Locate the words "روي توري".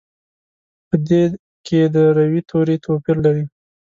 2.17-2.75